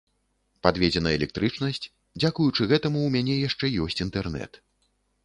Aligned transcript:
Падведзена 0.67 1.09
электрычнасць, 1.17 1.85
дзякуючы 2.21 2.67
гэтаму 2.71 2.99
ў 3.03 3.09
мяне 3.17 3.35
яшчэ 3.47 3.71
ёсць 3.87 4.03
інтэрнэт. 4.07 4.59